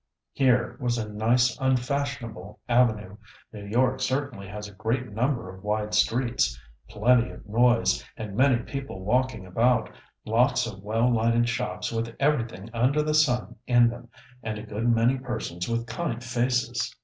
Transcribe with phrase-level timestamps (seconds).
[0.31, 3.17] Here was a nice unfashionable avenue
[3.53, 8.63] New York certainly has a great number of wide streets plenty of noise, and many
[8.63, 9.91] people walking about,
[10.25, 14.09] lots of well lighted shops with everything under the sun in them,
[14.41, 16.95] and a good many persons with kind faces.